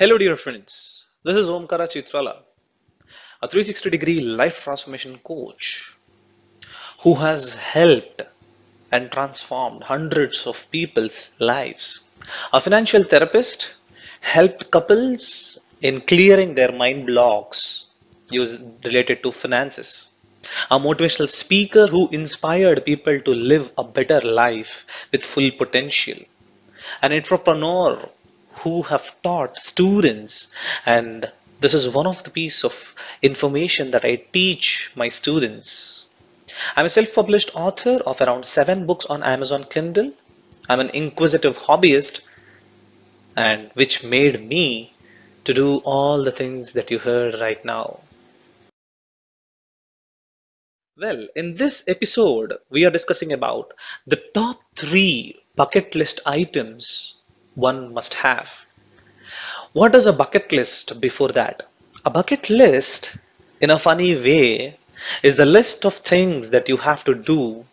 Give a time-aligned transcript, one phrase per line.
[0.00, 1.06] Hello, dear friends.
[1.24, 2.34] This is Omkara Chitrala,
[3.42, 5.92] a 360 degree life transformation coach
[7.00, 8.22] who has helped
[8.92, 12.08] and transformed hundreds of people's lives.
[12.52, 13.74] A financial therapist
[14.20, 17.88] helped couples in clearing their mind blocks
[18.30, 20.12] related to finances.
[20.70, 26.20] A motivational speaker who inspired people to live a better life with full potential.
[27.02, 28.08] An entrepreneur
[28.62, 30.52] who have taught students
[30.86, 31.30] and
[31.60, 36.08] this is one of the piece of information that I teach my students.
[36.76, 40.12] I'm a self-published author of around seven books on Amazon Kindle.
[40.68, 42.20] I'm an inquisitive hobbyist
[43.36, 44.92] and which made me
[45.44, 48.00] to do all the things that you heard right now.
[50.96, 53.72] Well, in this episode, we are discussing about
[54.06, 57.17] the top three bucket list items
[57.58, 58.66] one must have.
[59.72, 61.64] What is a bucket list before that?
[62.04, 63.16] A bucket list,
[63.60, 64.78] in a funny way,
[65.22, 67.64] is the list of things that you have to do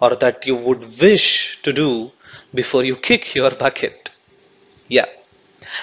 [0.00, 2.12] or that you would wish to do
[2.54, 4.10] before you kick your bucket.
[4.88, 5.06] Yeah.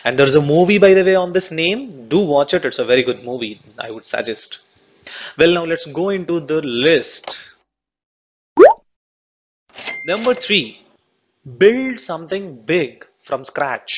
[0.04, 2.08] And there's a movie, by the way, on this name.
[2.08, 2.64] Do watch it.
[2.64, 4.60] It's a very good movie, I would suggest.
[5.38, 7.38] Well, now let's go into the list.
[10.08, 10.82] Number three,
[11.58, 13.92] build something big from scratch.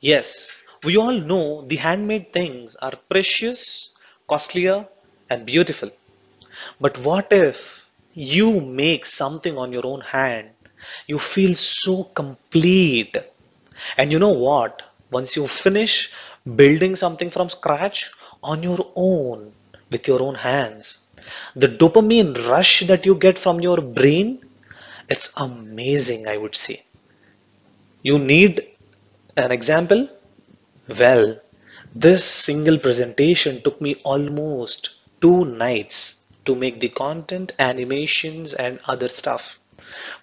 [0.00, 3.94] Yes, we all know the handmade things are precious,
[4.28, 4.88] costlier,
[5.30, 5.90] and beautiful.
[6.80, 10.50] But what if you make something on your own hand?
[11.06, 13.16] You feel so complete.
[13.96, 14.82] And you know what?
[15.10, 16.10] Once you finish
[16.62, 18.10] building something from scratch
[18.42, 19.52] on your own,
[19.90, 21.06] with your own hands,
[21.54, 24.44] the dopamine rush that you get from your brain,
[25.08, 26.82] it's amazing, I would say.
[28.06, 28.66] You need
[29.34, 30.10] an example?
[31.00, 31.40] Well,
[31.94, 34.90] this single presentation took me almost
[35.22, 39.58] two nights to make the content, animations and other stuff.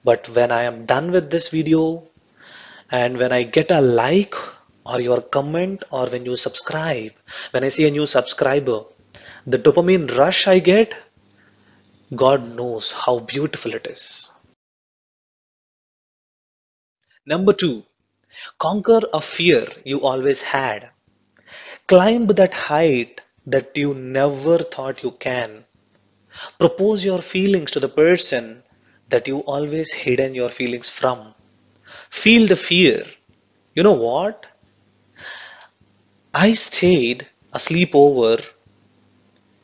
[0.03, 2.03] But when I am done with this video
[2.91, 4.35] and when I get a like
[4.85, 7.13] or your comment or when you subscribe,
[7.49, 8.83] when I see a new subscriber,
[9.47, 10.95] the dopamine rush I get,
[12.15, 14.29] God knows how beautiful it is.
[17.25, 17.83] Number two,
[18.57, 20.89] conquer a fear you always had.
[21.87, 25.65] Climb that height that you never thought you can.
[26.57, 28.63] Propose your feelings to the person
[29.09, 31.35] that you always hidden your feelings from.
[32.09, 33.05] Feel the fear.
[33.75, 34.47] You know what?
[36.33, 38.37] I stayed asleep over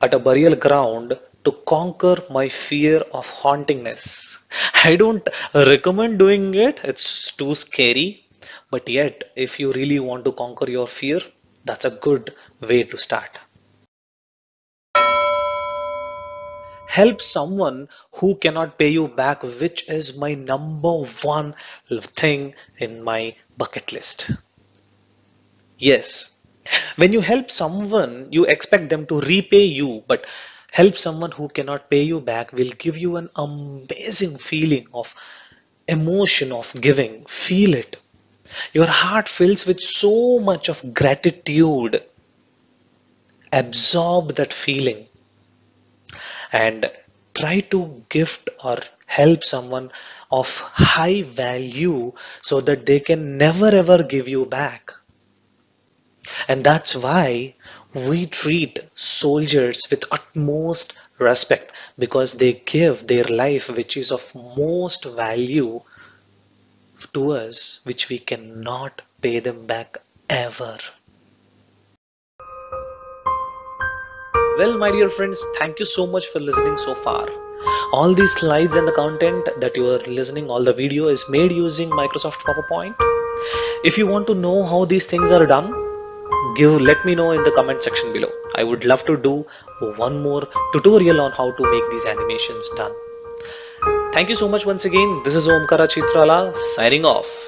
[0.01, 4.37] at a burial ground to conquer my fear of hauntingness.
[4.83, 8.25] I don't recommend doing it, it's too scary.
[8.69, 11.21] But yet, if you really want to conquer your fear,
[11.63, 13.39] that's a good way to start.
[16.89, 20.93] Help someone who cannot pay you back, which is my number
[21.23, 21.55] one
[21.89, 24.31] thing in my bucket list.
[25.77, 26.41] Yes,
[26.97, 30.25] when you help someone, you expect them to repay you, but
[30.77, 35.15] help someone who cannot pay you back will give you an amazing feeling of
[35.87, 37.25] emotion of giving.
[37.25, 37.95] Feel it.
[38.73, 42.03] Your heart fills with so much of gratitude.
[43.51, 45.07] Absorb that feeling
[46.51, 46.91] and
[47.33, 49.91] try to gift or help someone
[50.31, 52.11] of high value
[52.41, 54.93] so that they can never ever give you back.
[56.47, 57.55] And that's why
[58.05, 65.05] we treat soldiers with utmost respect because they give their life, which is of most
[65.05, 65.81] value
[67.13, 69.97] to us, which we cannot pay them back
[70.29, 70.77] ever.
[74.57, 77.27] Well, my dear friends, thank you so much for listening so far.
[77.93, 81.51] All these slides and the content that you are listening, all the video is made
[81.51, 82.95] using Microsoft PowerPoint.
[83.83, 85.86] If you want to know how these things are done,
[86.55, 88.29] give let me know in the comment section below.
[88.55, 89.45] I would love to do
[89.79, 92.93] one more tutorial on how to make these animations done.
[94.13, 95.21] Thank you so much once again.
[95.23, 97.46] This is Omkara Chitrala signing off.